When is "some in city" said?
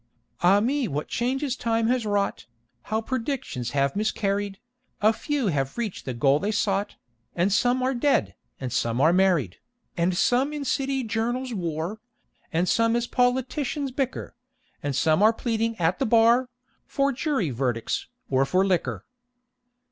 10.17-11.03